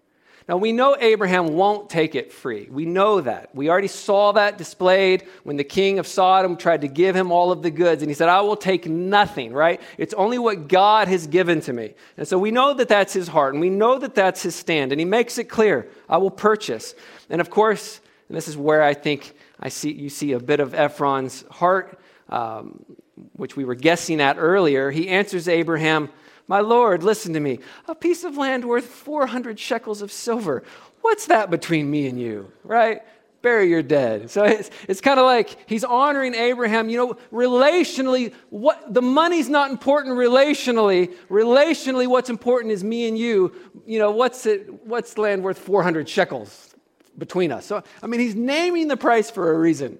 [0.49, 2.67] Now, we know Abraham won't take it free.
[2.69, 3.53] We know that.
[3.53, 7.51] We already saw that displayed when the king of Sodom tried to give him all
[7.51, 9.79] of the goods, and he said, I will take nothing, right?
[9.97, 11.93] It's only what God has given to me.
[12.17, 14.91] And so we know that that's his heart, and we know that that's his stand,
[14.91, 16.95] and he makes it clear I will purchase.
[17.29, 20.59] And of course, and this is where I think I see, you see a bit
[20.59, 21.99] of Ephron's heart.
[22.29, 22.85] Um,
[23.33, 26.09] which we were guessing at earlier, he answers Abraham,
[26.51, 27.59] My Lord, listen to me.
[27.87, 30.63] A piece of land worth 400 shekels of silver.
[30.99, 33.03] What's that between me and you, right?
[33.41, 34.29] bury your dead.
[34.29, 36.89] So it's, it's kind of like he's honoring Abraham.
[36.89, 41.15] You know, relationally, what the money's not important relationally.
[41.29, 43.55] Relationally, what's important is me and you.
[43.85, 46.75] You know, what's it, what's land worth 400 shekels
[47.17, 47.65] between us?
[47.65, 49.99] So, I mean, he's naming the price for a reason,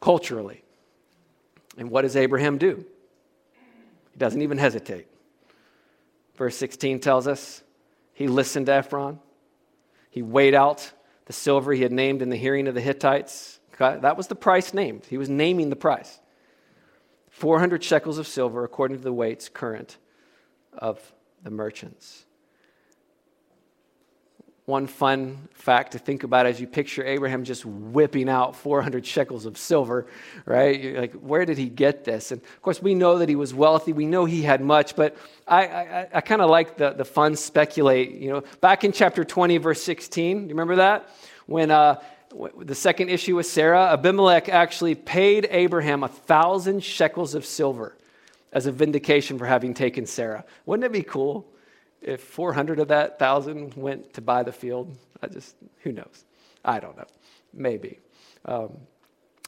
[0.00, 0.64] culturally.
[1.76, 2.82] And what does Abraham do?
[4.12, 5.06] He doesn't even hesitate.
[6.38, 7.64] Verse 16 tells us
[8.14, 9.18] he listened to Ephron.
[10.08, 10.92] He weighed out
[11.26, 13.58] the silver he had named in the hearing of the Hittites.
[13.78, 15.04] That was the price named.
[15.06, 16.20] He was naming the price
[17.30, 19.98] 400 shekels of silver, according to the weights current
[20.72, 22.24] of the merchants.
[24.68, 29.46] One fun fact to think about as you picture Abraham just whipping out 400 shekels
[29.46, 30.06] of silver,
[30.44, 30.78] right?
[30.78, 32.32] You're like, where did he get this?
[32.32, 33.94] And of course, we know that he was wealthy.
[33.94, 37.34] We know he had much, but I, I, I kind of like the, the fun
[37.34, 38.10] speculate.
[38.10, 41.08] You know, back in chapter 20, verse 16, do you remember that?
[41.46, 42.02] When uh,
[42.58, 47.96] the second issue with Sarah, Abimelech actually paid Abraham a thousand shekels of silver
[48.52, 50.44] as a vindication for having taken Sarah.
[50.66, 51.50] Wouldn't it be cool?
[52.00, 56.24] If 400 of that thousand went to buy the field, I just, who knows?
[56.64, 57.06] I don't know.
[57.52, 57.98] Maybe.
[58.44, 58.78] Um,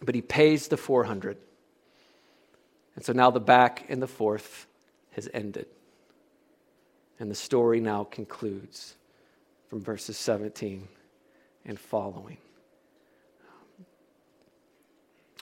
[0.03, 1.37] but he pays the 400.
[2.97, 4.67] And so now the back and the forth
[5.13, 5.67] has ended.
[7.19, 8.97] And the story now concludes
[9.69, 10.89] from verses 17
[11.65, 12.39] and following.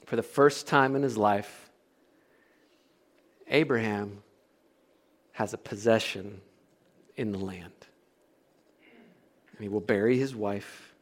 [0.04, 1.70] For the first time in his life,
[3.48, 4.22] Abraham
[5.32, 6.40] has a possession
[7.18, 7.72] in the land.
[9.50, 10.94] And he will bury his wife.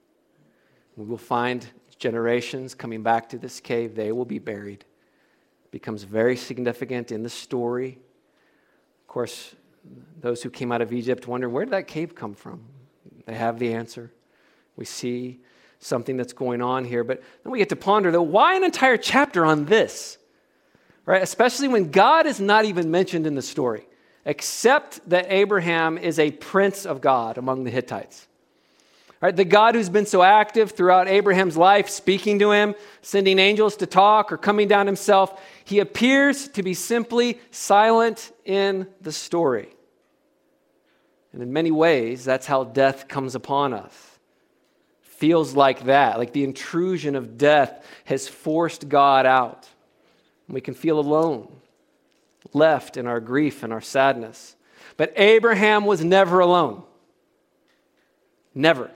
[0.96, 1.64] We will find
[1.98, 4.85] generations coming back to this cave, they will be buried.
[5.64, 7.98] It becomes very significant in the story.
[9.02, 9.55] Of course,
[10.20, 12.61] those who came out of Egypt wonder where did that cave come from?
[13.26, 14.11] They have the answer.
[14.76, 15.40] We see
[15.79, 18.96] something that's going on here, but then we get to ponder though, why an entire
[18.96, 20.18] chapter on this?
[21.05, 21.22] Right?
[21.22, 23.86] Especially when God is not even mentioned in the story
[24.26, 28.26] except that Abraham is a prince of God among the Hittites.
[29.22, 33.76] Right, the God who's been so active throughout Abraham's life, speaking to him, sending angels
[33.76, 39.70] to talk, or coming down himself, he appears to be simply silent in the story.
[41.32, 43.94] And in many ways, that's how death comes upon us.
[45.00, 49.66] Feels like that, like the intrusion of death has forced God out.
[50.46, 51.48] And We can feel alone
[52.52, 54.56] left in our grief and our sadness.
[54.96, 56.82] But Abraham was never alone.
[58.54, 58.90] Never.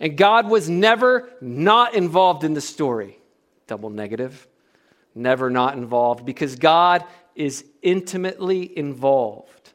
[0.00, 3.18] And God was never not involved in the story.
[3.66, 4.46] Double negative.
[5.14, 9.72] Never not involved because God is intimately involved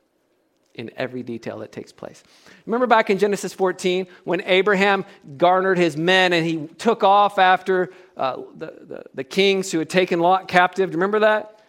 [0.74, 2.24] in every detail that takes place.
[2.66, 5.06] Remember back in Genesis 14 when Abraham
[5.38, 9.90] garnered his men and he took off after uh, the, the, the kings who had
[9.90, 10.90] taken Lot captive?
[10.90, 11.61] Do you remember that?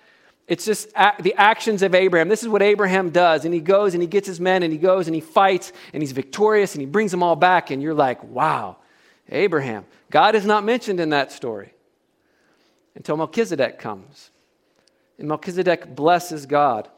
[0.49, 2.29] It's just the actions of Abraham.
[2.29, 3.45] This is what Abraham does.
[3.45, 6.03] And he goes and he gets his men and he goes and he fights and
[6.03, 7.71] he's victorious and he brings them all back.
[7.71, 8.77] And you're like, wow,
[9.29, 9.85] Abraham.
[10.11, 11.73] God is not mentioned in that story
[12.95, 14.31] until Melchizedek comes.
[15.19, 16.89] And Melchizedek blesses God.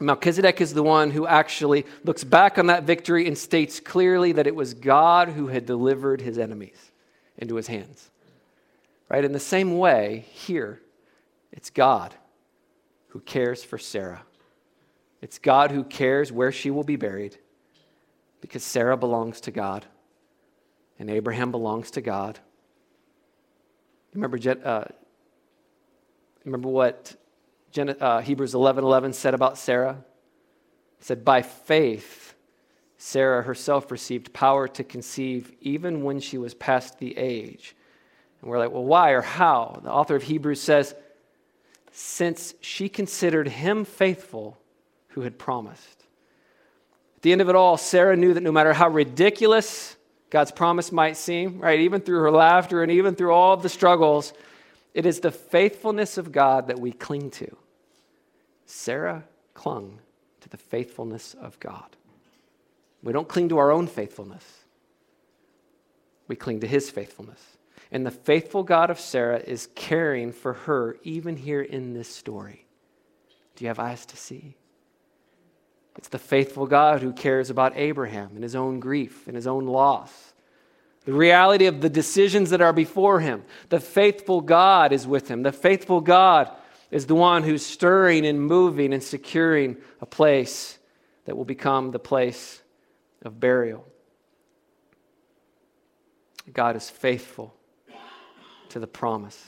[0.00, 4.48] Melchizedek is the one who actually looks back on that victory and states clearly that
[4.48, 6.90] it was God who had delivered his enemies
[7.38, 8.10] into his hands.
[9.08, 9.24] Right?
[9.24, 10.80] In the same way, here,
[11.52, 12.14] it's God
[13.12, 14.22] who cares for Sarah.
[15.20, 17.36] It's God who cares where she will be buried
[18.40, 19.84] because Sarah belongs to God
[20.98, 22.38] and Abraham belongs to God.
[24.14, 24.84] Remember, uh,
[26.44, 27.14] remember what
[27.76, 30.02] uh, Hebrews 11 11 said about Sarah?
[30.98, 32.34] It said, By faith,
[32.96, 37.76] Sarah herself received power to conceive even when she was past the age.
[38.40, 39.80] And we're like, well, why or how?
[39.82, 40.94] The author of Hebrews says,
[41.92, 44.58] since she considered him faithful
[45.08, 46.04] who had promised.
[47.16, 49.96] At the end of it all, Sarah knew that no matter how ridiculous
[50.30, 53.68] God's promise might seem, right, even through her laughter and even through all of the
[53.68, 54.32] struggles,
[54.94, 57.56] it is the faithfulness of God that we cling to.
[58.64, 59.98] Sarah clung
[60.40, 61.96] to the faithfulness of God.
[63.02, 64.44] We don't cling to our own faithfulness,
[66.26, 67.40] we cling to his faithfulness.
[67.92, 72.64] And the faithful God of Sarah is caring for her even here in this story.
[73.54, 74.56] Do you have eyes to see?
[75.98, 79.66] It's the faithful God who cares about Abraham and his own grief and his own
[79.66, 80.32] loss.
[81.04, 83.44] The reality of the decisions that are before him.
[83.68, 85.42] The faithful God is with him.
[85.42, 86.50] The faithful God
[86.90, 90.78] is the one who's stirring and moving and securing a place
[91.26, 92.62] that will become the place
[93.20, 93.86] of burial.
[96.50, 97.54] God is faithful
[98.72, 99.42] to the promise.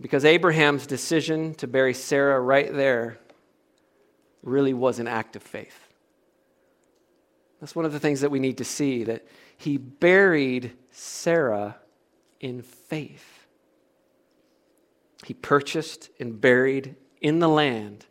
[0.00, 3.18] Because Abraham's decision to bury Sarah right there
[4.42, 5.88] really was an act of faith.
[7.60, 9.26] That's one of the things that we need to see that
[9.56, 11.76] he buried Sarah
[12.38, 13.46] in faith.
[15.24, 18.06] He purchased and buried in the land,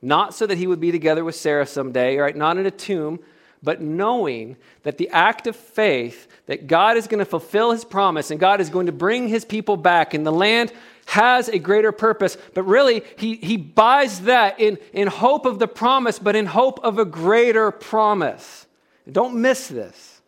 [0.00, 2.36] not so that he would be together with Sarah someday, right?
[2.36, 3.18] Not in a tomb,
[3.62, 8.30] but knowing that the act of faith that God is going to fulfill his promise
[8.30, 10.72] and God is going to bring his people back and the land
[11.06, 12.36] has a greater purpose.
[12.54, 16.80] But really, he, he buys that in, in hope of the promise, but in hope
[16.84, 18.66] of a greater promise.
[19.10, 20.20] Don't miss this.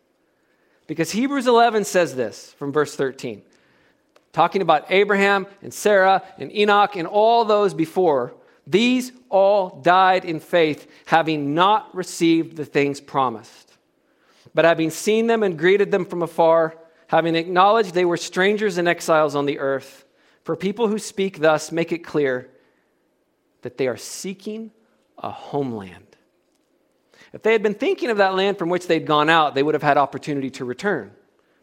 [0.85, 3.41] Because Hebrews 11 says this from verse 13,
[4.33, 8.33] talking about Abraham and Sarah and Enoch and all those before.
[8.65, 13.73] These all died in faith, having not received the things promised,
[14.53, 18.87] but having seen them and greeted them from afar, having acknowledged they were strangers and
[18.87, 20.05] exiles on the earth.
[20.43, 22.49] For people who speak thus make it clear
[23.61, 24.71] that they are seeking
[25.17, 26.17] a homeland.
[27.33, 29.73] If they had been thinking of that land from which they'd gone out, they would
[29.73, 31.11] have had opportunity to return.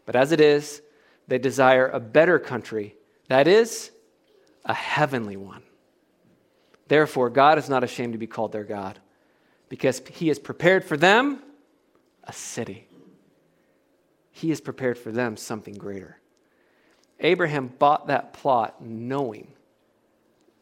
[0.05, 0.81] But as it is,
[1.27, 2.95] they desire a better country,
[3.29, 3.91] that is,
[4.65, 5.63] a heavenly one.
[6.91, 8.99] Therefore, God is not ashamed to be called their God,
[9.69, 11.41] because He has prepared for them
[12.25, 12.85] a city.
[14.33, 16.17] He has prepared for them something greater.
[17.21, 19.53] Abraham bought that plot knowing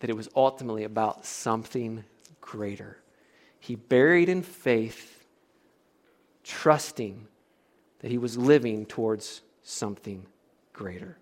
[0.01, 2.03] that it was ultimately about something
[2.41, 2.99] greater.
[3.59, 5.25] He buried in faith,
[6.43, 7.27] trusting
[8.01, 10.27] that he was living towards something
[10.73, 11.17] greater.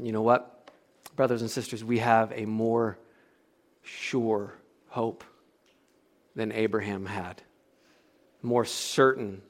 [0.00, 0.70] And you know what?
[1.14, 2.96] Brothers and sisters, we have a more
[3.82, 4.54] sure
[4.88, 5.24] hope
[6.34, 7.42] than Abraham had
[8.40, 9.42] more certain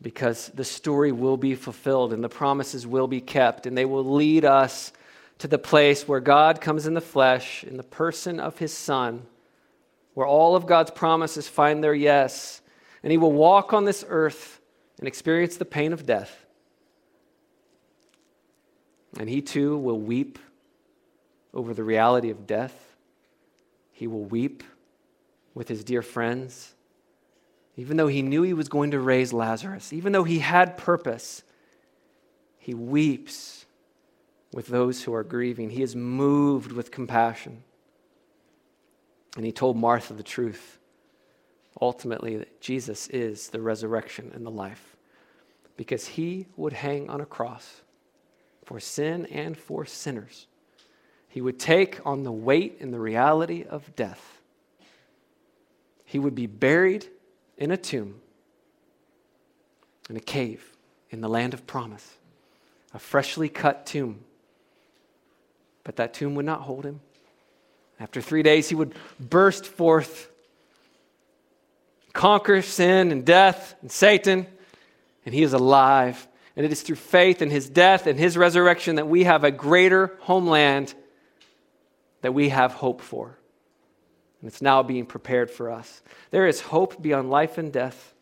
[0.00, 4.14] because the story will be fulfilled and the promises will be kept, and they will
[4.14, 4.92] lead us
[5.38, 9.26] to the place where God comes in the flesh in the person of his Son,
[10.14, 12.60] where all of God's promises find their yes,
[13.02, 14.60] and he will walk on this earth
[15.00, 16.45] and experience the pain of death.
[19.18, 20.38] And he too will weep
[21.54, 22.96] over the reality of death.
[23.92, 24.62] He will weep
[25.54, 26.74] with his dear friends
[27.76, 31.42] even though he knew he was going to raise Lazarus, even though he had purpose,
[32.58, 33.66] he weeps
[34.52, 35.70] with those who are grieving.
[35.70, 37.62] He is moved with compassion.
[39.36, 40.78] And he told Martha the truth
[41.78, 44.96] ultimately that Jesus is the resurrection and the life
[45.76, 47.82] because he would hang on a cross
[48.66, 50.46] for sin and for sinners.
[51.28, 54.40] He would take on the weight and the reality of death.
[56.04, 57.06] He would be buried
[57.56, 58.20] in a tomb,
[60.10, 60.72] in a cave,
[61.10, 62.16] in the land of promise,
[62.92, 64.18] a freshly cut tomb.
[65.84, 67.00] But that tomb would not hold him.
[68.00, 70.28] After three days, he would burst forth,
[72.12, 74.46] conquer sin and death and Satan,
[75.24, 76.26] and he is alive.
[76.56, 79.50] And it is through faith in his death and his resurrection that we have a
[79.50, 80.94] greater homeland
[82.22, 83.38] that we have hope for.
[84.40, 86.02] And it's now being prepared for us.
[86.30, 88.14] There is hope beyond life and death.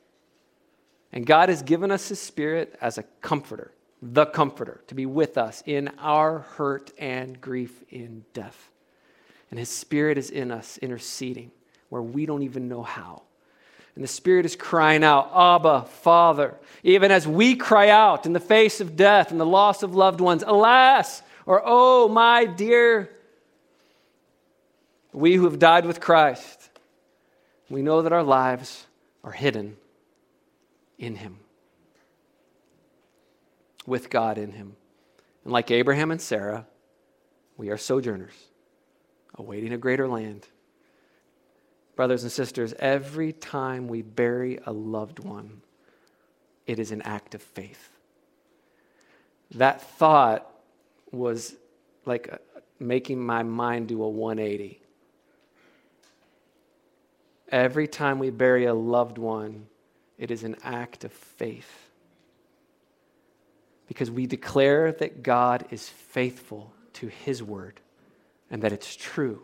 [1.12, 3.72] And God has given us His Spirit as a comforter,
[4.02, 8.70] the comforter, to be with us in our hurt and grief in death.
[9.50, 11.50] And His Spirit is in us, interceding
[11.88, 13.23] where we don't even know how.
[13.94, 18.40] And the Spirit is crying out, Abba, Father, even as we cry out in the
[18.40, 23.10] face of death and the loss of loved ones, alas, or oh, my dear
[25.12, 26.70] we who have died with Christ,
[27.70, 28.84] we know that our lives
[29.22, 29.76] are hidden
[30.98, 31.38] in Him,
[33.86, 34.74] with God in Him.
[35.44, 36.66] And like Abraham and Sarah,
[37.56, 38.34] we are sojourners,
[39.36, 40.48] awaiting a greater land.
[41.96, 45.62] Brothers and sisters, every time we bury a loved one,
[46.66, 47.90] it is an act of faith.
[49.52, 50.50] That thought
[51.12, 51.54] was
[52.04, 52.38] like uh,
[52.80, 54.80] making my mind do a 180.
[57.48, 59.66] Every time we bury a loved one,
[60.18, 61.90] it is an act of faith.
[63.86, 67.80] Because we declare that God is faithful to his word
[68.50, 69.42] and that it's true.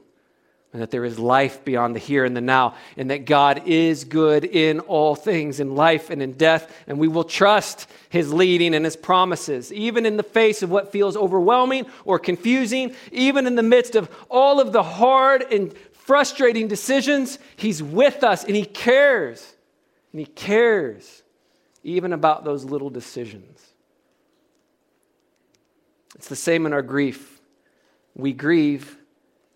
[0.73, 4.05] And that there is life beyond the here and the now, and that God is
[4.05, 8.75] good in all things, in life and in death, and we will trust His leading
[8.75, 13.57] and His promises, even in the face of what feels overwhelming or confusing, even in
[13.57, 17.41] the midst of all of the hard and frustrating decisions.
[17.57, 19.55] He's with us and He cares,
[20.13, 21.25] and He cares
[21.83, 23.61] even about those little decisions.
[26.15, 27.41] It's the same in our grief.
[28.15, 28.99] We grieve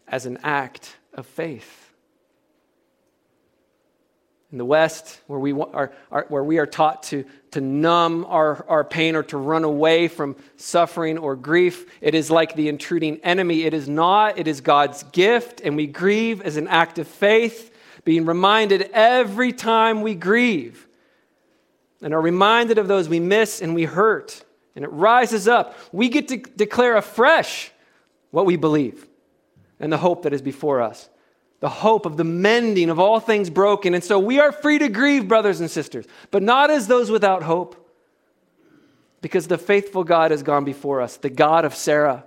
[0.09, 1.93] as an act of faith.
[4.53, 8.65] In the West, where we are, are, where we are taught to, to numb our,
[8.69, 13.19] our pain or to run away from suffering or grief, it is like the intruding
[13.25, 13.65] enemy.
[13.65, 17.77] It is not, it is God's gift, and we grieve as an act of faith,
[18.05, 20.87] being reminded every time we grieve
[22.05, 24.45] and are reminded of those we miss and we hurt,
[24.77, 25.77] and it rises up.
[25.91, 27.73] We get to declare afresh
[28.31, 29.07] what we believe
[29.81, 31.09] and the hope that is before us.
[31.61, 33.95] The hope of the mending of all things broken.
[33.95, 37.43] And so we are free to grieve, brothers and sisters, but not as those without
[37.43, 37.81] hope.
[39.21, 42.25] Because the faithful God has gone before us, the God of Sarah,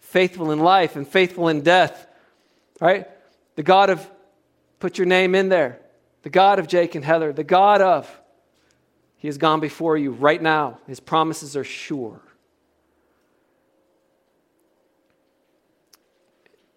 [0.00, 2.06] faithful in life and faithful in death.
[2.80, 3.06] Right?
[3.54, 4.10] The God of,
[4.80, 5.80] put your name in there,
[6.22, 8.20] the God of Jake and Heather, the God of,
[9.16, 10.78] He has gone before you right now.
[10.88, 12.20] His promises are sure.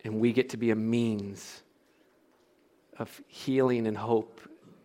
[0.03, 1.61] And we get to be a means
[2.97, 4.41] of healing and hope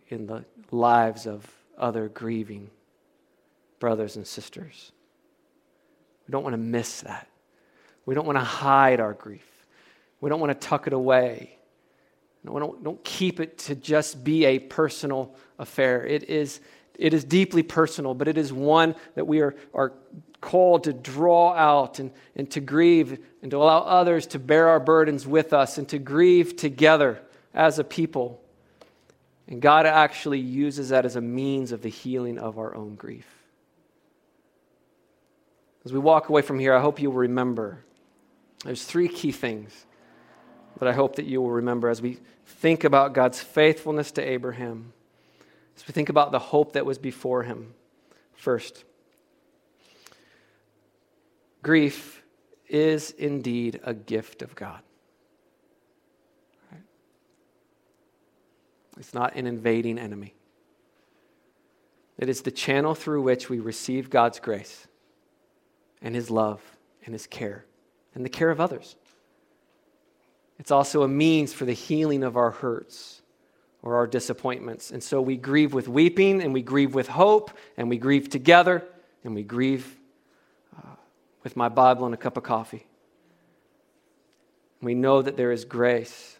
[0.09, 1.45] in the lives of
[1.77, 2.69] other grieving
[3.79, 4.91] brothers and sisters.
[6.27, 7.27] We don't want to miss that.
[8.05, 9.65] We don't want to hide our grief.
[10.21, 11.57] We don't want to tuck it away.
[12.43, 16.05] We don't, don't keep it to just be a personal affair.
[16.05, 16.61] It is,
[16.97, 19.93] it is deeply personal, but it is one that we are, are
[20.41, 24.79] called to draw out and, and to grieve and to allow others to bear our
[24.79, 27.21] burdens with us and to grieve together
[27.53, 28.41] as a people.
[29.47, 33.27] And God actually uses that as a means of the healing of our own grief.
[35.85, 37.83] As we walk away from here, I hope you will remember
[38.65, 39.85] there's three key things
[40.79, 44.93] that I hope that you will remember as we think about God's faithfulness to Abraham,
[45.77, 47.73] as we think about the hope that was before him.
[48.33, 48.83] First,
[51.63, 52.23] Grief
[52.67, 54.81] is indeed a gift of God.
[58.99, 60.33] It's not an invading enemy.
[62.17, 64.87] It is the channel through which we receive God's grace
[66.01, 66.61] and His love
[67.05, 67.65] and His care
[68.15, 68.95] and the care of others.
[70.57, 73.21] It's also a means for the healing of our hurts
[73.81, 74.91] or our disappointments.
[74.91, 78.83] And so we grieve with weeping and we grieve with hope and we grieve together
[79.23, 79.97] and we grieve
[80.77, 80.95] uh,
[81.43, 82.85] with my Bible and a cup of coffee.
[84.81, 86.37] We know that there is grace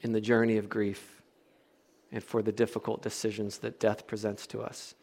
[0.00, 1.22] in the journey of grief
[2.10, 4.94] and for the difficult decisions that death presents to us.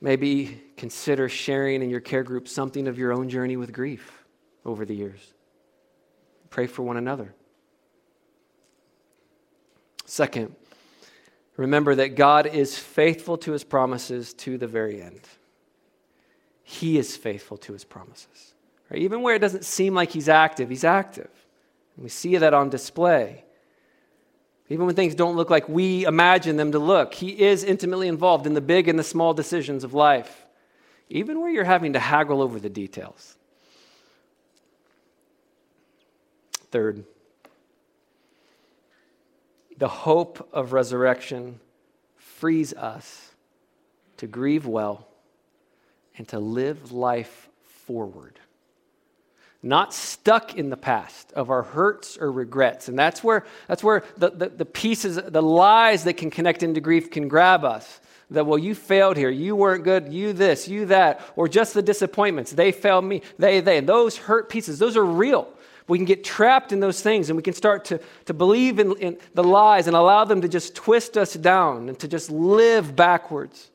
[0.00, 4.24] Maybe consider sharing in your care group something of your own journey with grief
[4.64, 5.34] over the years.
[6.48, 7.34] Pray for one another.
[10.10, 10.56] Second,
[11.56, 15.20] remember that God is faithful to his promises to the very end.
[16.64, 18.54] He is faithful to his promises.
[18.90, 19.02] Right?
[19.02, 21.30] Even where it doesn't seem like he's active, he's active.
[21.94, 23.44] And we see that on display.
[24.68, 28.48] Even when things don't look like we imagine them to look, he is intimately involved
[28.48, 30.44] in the big and the small decisions of life,
[31.08, 33.36] even where you're having to haggle over the details.
[36.72, 37.04] Third,
[39.80, 41.58] the hope of resurrection
[42.16, 43.32] frees us
[44.18, 45.08] to grieve well
[46.18, 47.48] and to live life
[47.86, 48.38] forward.
[49.62, 52.88] Not stuck in the past of our hurts or regrets.
[52.88, 56.82] And that's where, that's where the, the, the pieces, the lies that can connect into
[56.82, 58.00] grief can grab us.
[58.30, 59.30] That, well, you failed here.
[59.30, 60.12] You weren't good.
[60.12, 61.20] You this, you that.
[61.36, 62.52] Or just the disappointments.
[62.52, 63.22] They failed me.
[63.38, 63.80] They, they.
[63.80, 65.48] Those hurt pieces, those are real.
[65.90, 68.96] We can get trapped in those things and we can start to, to believe in,
[68.98, 72.94] in the lies and allow them to just twist us down and to just live
[72.94, 73.72] backwards.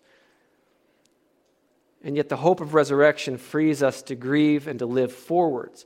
[2.05, 5.86] And yet, the hope of resurrection frees us to grieve and to live forwards,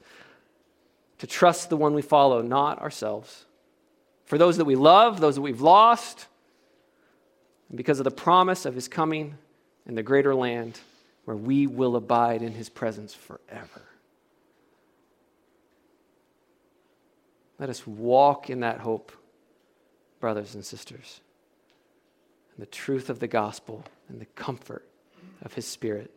[1.18, 3.46] to trust the one we follow, not ourselves.
[4.26, 6.28] For those that we love, those that we've lost,
[7.70, 9.36] and because of the promise of his coming
[9.88, 10.80] in the greater land
[11.26, 13.89] where we will abide in his presence forever.
[17.60, 19.12] Let us walk in that hope,
[20.20, 21.20] brothers and sisters,
[22.56, 24.88] and the truth of the gospel and the comfort
[25.42, 26.12] of His Spirit.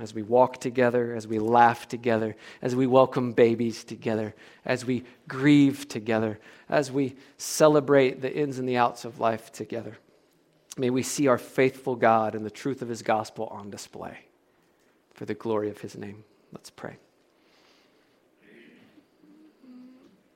[0.00, 4.34] as we walk together, as we laugh together, as we welcome babies together,
[4.64, 6.38] as we grieve together,
[6.68, 9.98] as we celebrate the ins and the outs of life together.
[10.78, 14.16] May we see our faithful God and the truth of his gospel on display
[15.12, 16.24] for the glory of his name.
[16.52, 16.96] Let's pray.